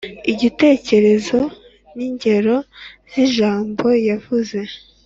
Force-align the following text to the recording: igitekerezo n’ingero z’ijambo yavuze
igitekerezo 0.31 1.39
n’ingero 1.95 2.55
z’ijambo 3.11 3.87
yavuze 4.09 4.59